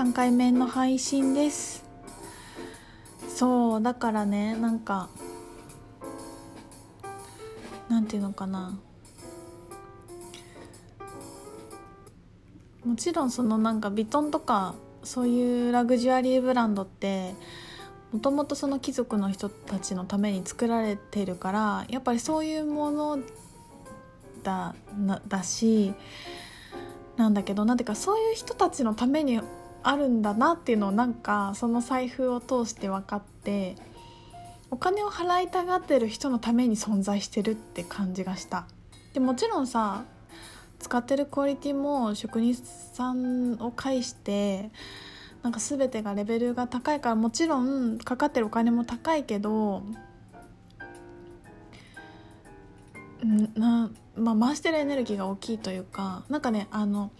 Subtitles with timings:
[0.00, 1.84] 3回目の配信です。
[3.28, 5.10] そうだからねなんか
[7.90, 8.78] なんていうのかな。
[12.82, 14.74] もちろんそのなんかヴィトンとか
[15.04, 17.34] そういうラグジュアリーブランドって
[18.10, 23.18] もともとその貴族の人たちのために作られてるからやっぱりそういうもの
[24.42, 24.74] だ
[25.28, 25.92] だし
[27.18, 29.42] なんだけどなんていうかそういう人たちのために
[29.82, 33.76] あるんだなっていうのをなんかその財布を通して分かって
[34.70, 38.66] お金を払いたがってる人のために存在してるって感じがした。
[39.14, 40.04] でもちろんさ
[40.78, 44.70] 使ってるクオリティも職人さんを介して
[45.42, 49.82] なんか全てがレベルが高いからもちろんかかってるお金も高いけど
[53.54, 57.10] な、まあ、回してるエネルギーが大きいというかなんかねあの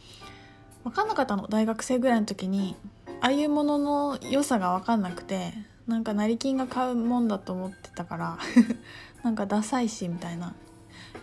[0.85, 2.77] 分かんなかったの大学生ぐらいの時に
[3.21, 5.53] ああいうものの良さが分かんなくて
[5.87, 8.39] なんか成金が買うもんだと思ってたから
[9.23, 10.55] なんかダサいしみたいな。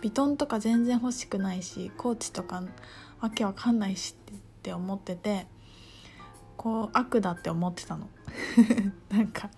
[0.00, 2.62] ィトンとか全然欲しくないしコーチとか
[3.20, 5.46] わけわかんないしって思ってて
[6.56, 8.08] こう悪だって思ってたの。
[9.10, 9.50] なんか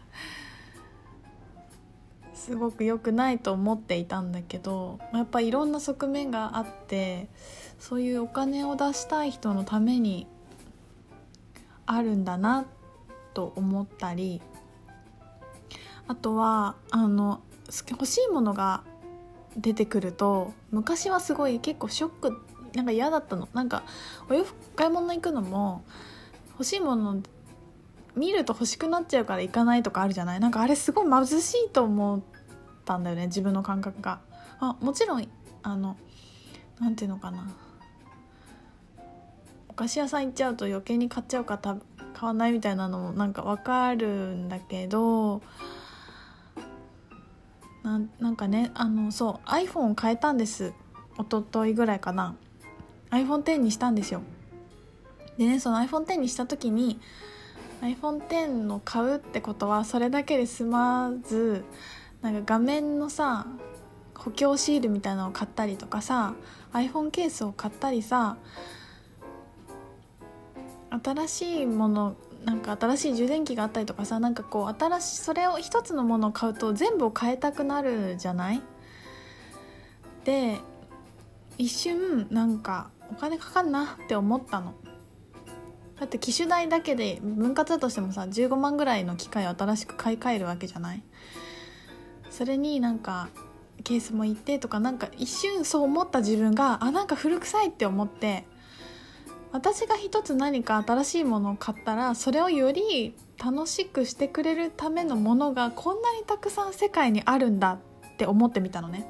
[2.35, 7.29] すごく良くないと思っていたんだけどやっぱいろんな側面があって
[7.81, 10.29] そういうお金を出したい人のために
[11.87, 12.67] あるんだな
[13.35, 14.41] と思ったり
[16.07, 17.41] あとはあの
[17.91, 18.85] 欲しいものが
[19.57, 22.43] 出てくると昔はすごい結構ショック
[22.75, 23.49] なんか嫌だったの。
[23.53, 23.83] なんか
[24.29, 25.83] お洋服買い物行くのも
[26.53, 27.21] 欲しいもの
[28.15, 30.41] 見ると欲しくなっちゃうから行かないとかあるじゃない。
[30.41, 32.21] なんかあれすごい貧しいと思っ
[32.85, 34.21] たんだよね自分の感覚が。
[34.61, 35.29] あもちろん
[35.63, 35.97] あの
[36.79, 37.49] なんていうのかな。
[39.81, 41.79] 菓子屋さん行っちゃうと余計に買っちゃうか買
[42.21, 45.41] わないみたいなのもなんかわかるんだけど
[47.83, 50.75] ななんかねあのそう iPhone を変えたんです。
[51.19, 52.37] 一昨日ぐらいかな。
[53.11, 54.21] iPhone10 にしたんですよ。
[55.39, 57.01] でねその iPhone10 にした時に
[57.81, 61.65] iPhone10 を買うってことはそれだけで済まず
[62.21, 63.47] なんか画面のさ
[64.15, 66.35] 補強シールみたいなのを買ったりとかさ
[66.75, 68.37] iPhone ケースを買ったりさ
[70.91, 78.63] 新しいものなんか新しい充電器があったりとかさなんかこう新しいそれを一つのものを買うと全部を変えたくなるじゃない？
[80.25, 80.59] で
[81.59, 84.75] 一瞬なんかお金かかんなって思ったの。
[85.99, 91.03] だって機種代だけで分割だとしてもさ15万ぐらいの機械を新しく買い替えるわけじゃない？
[92.31, 93.29] それになんか
[93.85, 98.47] ケースも行ってとかなんか一瞬そう思った自分があなんか古臭いって思って
[99.53, 107.79] 私が一つ何か新しいものを買ったらそれをより楽しくしてくれるためのものがこんなにたくさん世界にあるんだ
[108.13, 109.07] って思ってみたのね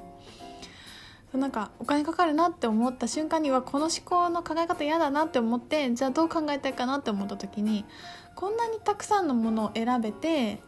[1.34, 7.84] なんかお金かかるなって思った瞬間にはこの思考の考え方嫌だなって思ってじゃあどう考えたいかなって思った時に
[8.34, 10.61] こんなにたくさんのものを選べて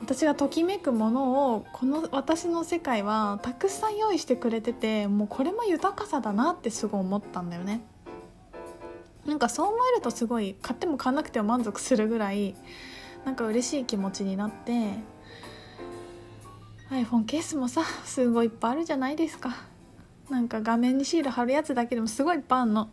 [0.00, 7.82] 私がときめくものをこの私の世界はたくさん用意してくれててもうこれも豊かさだなってすごい思ったんだよね。
[9.30, 12.56] なんかそう思えるとすごい買っても買わなくても満足するぐらい
[13.24, 14.94] なんか嬉しい気持ちになって
[16.90, 19.56] iPhone ケースもさすごいいっぱいあるじゃないですか。
[20.28, 22.90] なんか画面にシール貼るやつだけでもすごいいっぱいあんの。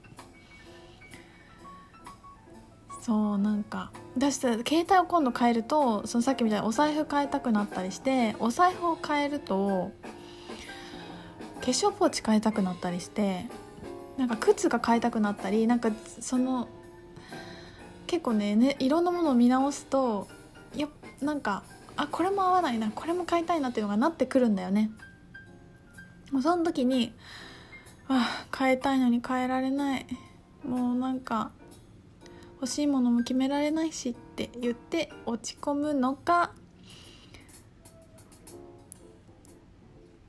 [3.02, 9.92] そうなんかだして携帯を今度変えるとそのさっきみたいにお財布変えたくなったりしてお財布を変えると
[11.62, 13.48] 化粧ポーチ変えたくなったりして
[14.18, 16.68] なんか靴が買いたくなったりなんかその
[18.08, 20.28] 結構ねねいろんなものを見直すと
[20.76, 20.88] や
[21.22, 21.64] なんか
[21.96, 24.92] あこれも合わないなこれも買いたいなっていうのがなってくるんだよね。
[26.32, 27.14] もうその時に
[28.08, 30.06] あ変えたいのに変えられない。
[30.66, 31.52] もうなんか
[32.56, 36.52] 欲しいものも決められないしって言って落ち込むのか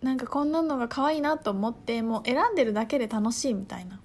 [0.02, 4.00] なんかこんなのが可愛いなと思ってもう選んでるだけで楽しいみたいな。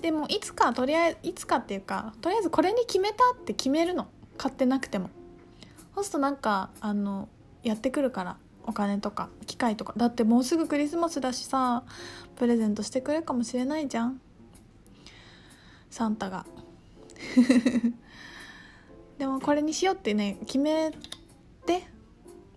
[0.00, 4.08] でもいつかとりあえずいつかっていうかとりあえずこれに決めたって決めるの。
[4.36, 5.10] 買ってなくても。
[5.94, 7.28] そうするとなんかあの
[7.62, 9.92] やってくるからお金とか機械とか。
[9.96, 11.82] だってもうすぐクリスマスだしさ
[12.36, 14.20] プレゼントしてくれるかもしれないじゃん。
[15.90, 16.46] サンタが。
[19.18, 20.92] でもこれにしようってね決め
[21.66, 21.88] て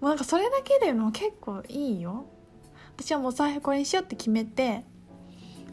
[0.02, 2.26] うなんかそれだけでも結構いいよ。
[2.98, 4.84] 私はもう財布これにしようって決めて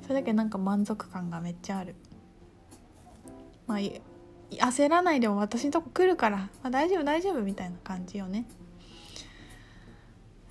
[0.02, 1.94] それだけなんか満足感がめっちゃある。
[3.66, 3.78] まあ
[4.50, 8.46] 焦らないでも私のとこ来るから、まあ、大丈夫大丈夫みたいな感じよね。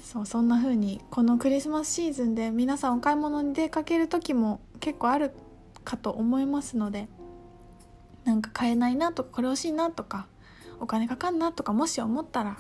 [0.08, 5.32] そうそんな風にこのクリスマスシーズンで皆さんお買い物に出かける時も結構ある
[5.84, 7.10] かと思いますので
[8.24, 10.28] なんか買えないなとかこれ欲しいなとか
[10.80, 12.58] お金かかんなとかもし思ったら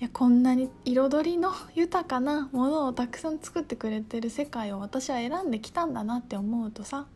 [0.00, 7.06] いやこんなに彩りの豊かなものをたくさん作ってくれてる世界を私は選んできたんだなって思うとさ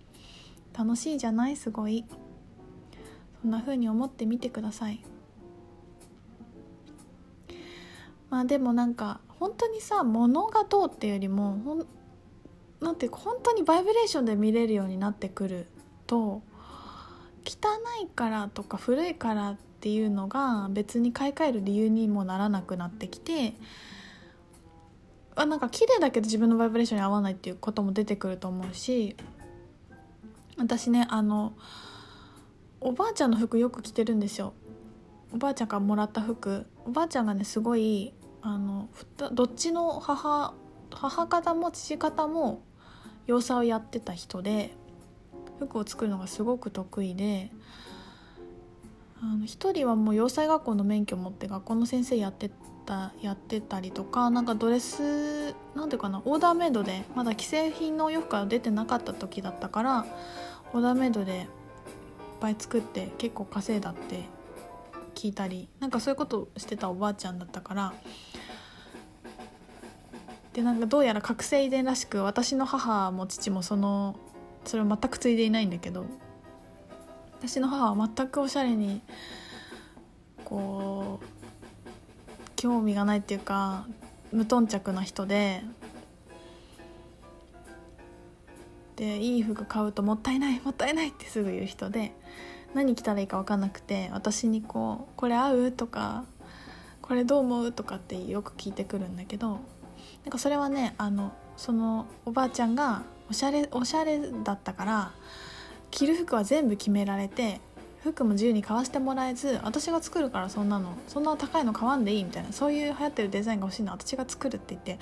[0.77, 1.57] 楽しいじゃない？
[1.57, 2.05] すごい。
[3.41, 5.03] そんな風に思ってみてください。
[8.29, 11.87] まあでもなんか本当にさ物がどうっていうよりもほん
[12.81, 15.69] なんていうか本当にバイブレーションで見れるようになってくる
[16.07, 16.43] と
[17.47, 23.53] 汚いからとか古いからってていうのが別に買い替える理由にもならなくなってきて
[25.37, 29.15] あなんか綺麗だけど自分のバイブレーションに合わないっていうことも出てくると思うし
[30.57, 31.53] 私ねあの
[32.81, 34.55] おばあちゃんの服よく着てるんですよ。
[35.35, 36.67] おばあちゃんからもらった服。
[36.87, 38.89] おばあちゃんがねすごいあの
[39.33, 40.55] どっちの母
[40.91, 42.63] 母方も父方も
[43.27, 44.75] 洋裁をやってた人で
[45.59, 47.51] 服を作るのがすごく得意で
[49.23, 52.51] あの一人はもう洋裁学校の免許持って学校の先生やって
[52.85, 60.07] たやってたりとかなんかドレスなんていうかなオーダーメイドでまだ既製品のお洋服が出てなかった時だったから
[60.73, 61.47] オーダーメイドでいっ
[62.41, 64.25] ぱい作って結構稼いだって
[65.15, 67.95] 聞いたりなんかそういうことしてたおばあちゃんだったから。
[70.53, 74.15] でなんかどうやら覚醒遺伝らしく私の母も父もその
[74.65, 76.07] それを全く継いでいないんだけど
[77.47, 79.03] 私の母は全くおしゃれに
[80.47, 81.27] こう
[82.57, 83.87] 興味がないっていうか
[84.33, 85.63] 無頓着な人で
[88.97, 92.13] でいい服買うともったいないもったいないってすぐ言う人で
[92.73, 96.25] 何着たらいいか分かんなくて私にこう「これ合う?」とか
[97.03, 99.57] 「これどう思う?」とかってよく聞いてくるんだけどな
[100.29, 105.13] んかそれはねあのそのおばあちゃんがおしゃれおしゃれだったから
[105.95, 107.61] 着る服は全部決められて
[108.03, 114.99] 服も自由に買わせてもらえず私が作るからそんなのそんな高いの買わんでいいみたいなそういう流行ってるデザインが欲しいの私が作るって言って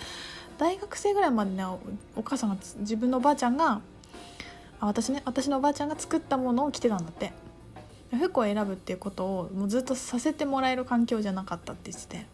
[0.58, 3.80] 大学生ぐらいまでねお母さんが自分のおばあちゃんが
[4.80, 7.32] あ私ね私のおばあちゃんが作ったものを着てたんだって。
[8.18, 12.26] 服を選ぶっていうことをもうずっとさせてもらえる環境じゃなかったって言ってて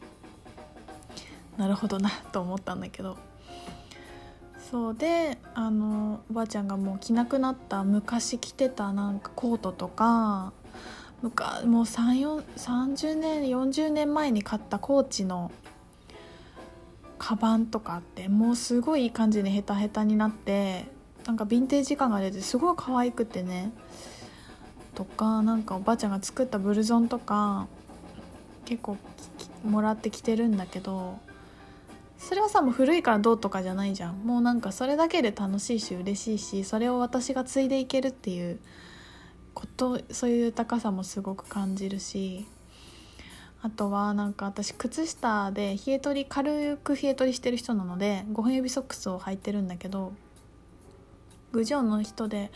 [1.56, 3.27] なるほどなと思ったんだけど。
[4.70, 10.53] そうであのおばあちゃんがもう着なくなった昔着てたなんかコートとか
[11.23, 15.50] もう30年40年前に買ったコーチの
[17.19, 20.87] カバンとかあってもうすごいいい感じにヘタヘタになって
[21.26, 23.73] なんかヴィンテージ感が出てすごい可愛くてね。
[24.94, 27.69] とかなんかおばあちゃんが作ったブルゾンとか
[28.64, 28.97] 結構
[29.64, 31.19] もらってきてるんだけど
[32.19, 34.19] それはさもう古いからどうとかじゃないじゃん。
[34.25, 38.59] もうなんかそれだけで楽しいし嬉しいしそれを私が継いでいけるっていう
[39.55, 42.47] ことそういう豊かさもすごく感じるし。
[43.61, 50.12] あとはなんか私靴下で冷え取り軽く冷え取りしてる人なので5本指ソックスを履いてるんだけど
[51.50, 52.53] 郡上の人で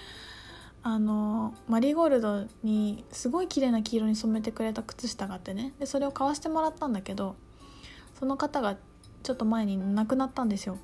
[0.85, 5.75] あのマリーゴールドにすごい綺麗な黄色に染めてくれた靴下があってね。
[5.79, 7.37] でそれを買わせてもらったんだけど
[8.19, 8.77] その方が
[9.23, 10.79] ちょっと前に亡くなったんですよ。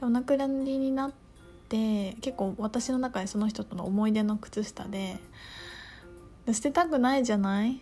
[0.00, 1.12] でお亡くなりになっ
[1.68, 5.18] て結構私の中でその人との思い出の靴下で
[6.46, 7.80] で捨てたくないじゃない？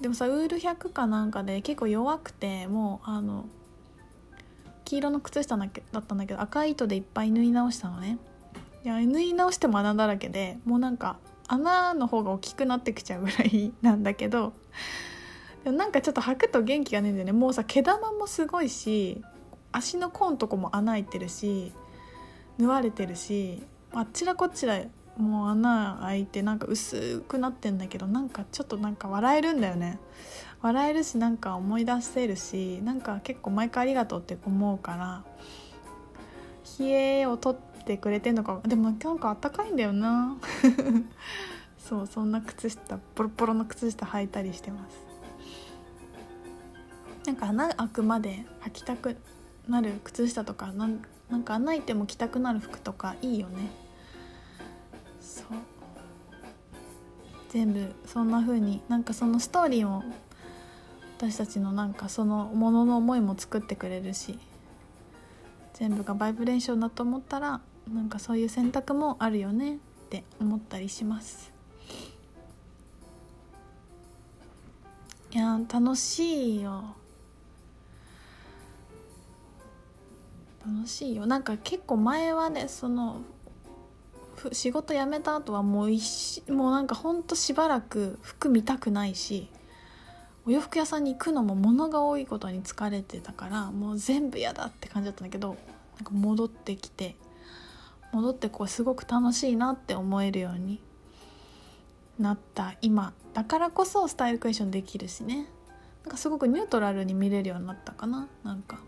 [0.00, 3.46] でもさウール100かなんかで結構弱くてもうあの
[4.84, 8.18] 黄色の靴下だったんだけど赤い糸でいっぱい縫い直したのね。
[8.84, 11.16] いや縫い直しても穴だらけでもうなんか
[11.48, 14.52] 穴の方が大きくなってきちゃうぐらいなんだけど
[15.64, 17.32] でもなんかちょっと履くと元気がねえんだよね。
[17.32, 19.22] もうさ毛玉もすごいし
[19.72, 21.72] 足の甲のとこも穴開いてるし
[22.58, 24.80] 縫われてるしあっちらこっちら
[25.16, 29.98] もう穴開いてなんか薄くなってんだけどなんかちょっとなんか笑えるんだよね。
[30.60, 35.24] 笑えるしなんか思い出せるしなんか結構毎回ありがとうって思うから
[36.78, 40.36] 冷えを取ってくれてんのかでもなんかあったかいんだよな。
[41.78, 45.03] そうそんな靴下ボロボロの靴下履いたりしてます。
[47.26, 49.16] なんか穴開くまで履きたく
[49.68, 53.70] なる靴下とかなんなんか穴開いても着たくなる服とかいいよね。
[55.20, 55.44] そう。
[57.48, 60.02] 全部そんな風になんかそのストーリーも
[61.16, 64.38] 私たちのなんかそのものの思いも作ってくれるし
[65.74, 67.60] 全部がバイブレーションだと思ったら
[67.92, 69.78] なんかそういう選択もあるよねっ
[70.10, 71.52] て思ったりします。
[75.30, 76.96] いや楽しいよ。
[80.66, 81.26] 楽しいよ。
[81.26, 83.22] なんか結構前はねその
[84.52, 89.48] 仕事辞めた後はもう一もうなんかほんとしばらく服見たくないし
[90.46, 95.56] お洋服屋さんに行くのも物が多いことに疲れてたからもう全部嫌だって感じだったんだけど
[95.96, 97.16] なんか戻ってきて
[98.12, 100.80] 戻ってこうすごく楽しいなって思えるように
[102.18, 102.74] なった。
[102.80, 105.48] 今だからこそスタイルクエスチョンできるしね。
[106.04, 108.28] なんかすごくニュートラルに見れるようになったかな。
[108.44, 108.78] なんか、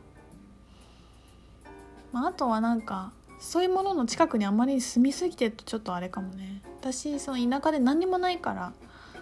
[2.16, 6.62] まあ、あとはなんかそういうものの近くにあまり住みすぎてるとちょっとあれかもね。
[6.80, 8.72] 私その田舎で何にもないから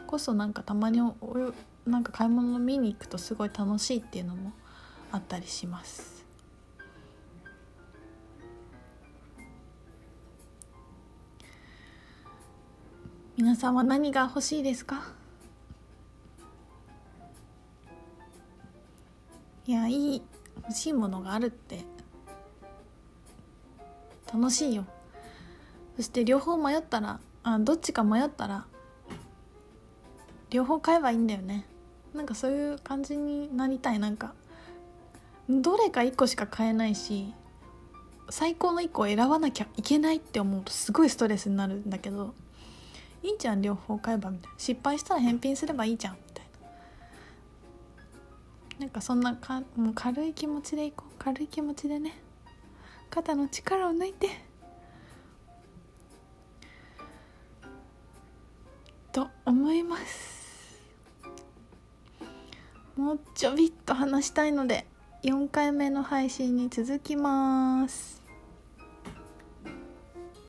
[0.07, 1.13] こそなんかたまにお
[1.87, 4.53] なんか買い物を見に行くとすごい楽しいっていうのも
[5.11, 6.25] あったりします。
[13.37, 15.03] 皆さんは何が欲しいですか？
[19.67, 20.23] いやいい
[20.59, 21.85] 欲しいものがあるって
[24.35, 24.85] 楽しいよ。
[25.95, 28.67] そして両方迷ったらあどっちか迷ったら
[30.51, 31.65] 両方買えばいいんだよね。
[32.13, 34.01] なんかそういう感じになりたい。
[34.01, 34.35] なんか
[35.49, 37.33] どれか1個しか買えないし
[38.29, 42.35] 最高の1個を選ばなきゃいけないって思うとすごいストレスになるんだけど
[43.23, 44.59] いいじゃん両方買えばみたいな。
[44.59, 46.47] 失敗したら返品すればいいじゃんみたい
[48.79, 48.81] な。
[48.81, 51.13] なんかそんなかもう軽い気持ちでいこう。
[51.19, 52.19] 軽い気持ちでね。
[53.15, 54.29] 肩の力を抜いて
[59.13, 60.83] と思います。
[62.97, 64.85] もうちょびっと話したいので
[65.23, 68.24] 4回目の配信に続きます。